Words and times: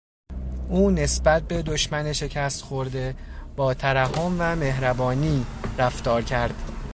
او 0.69 0.91
نسبت 0.91 1.41
به 1.43 1.61
دشمن 1.61 2.13
شکست 2.13 2.61
خورده 2.61 3.15
با 3.55 3.73
ترحم 3.73 4.35
و 4.39 4.55
مهربانی 4.55 5.45
رفتارکرد. 5.77 6.71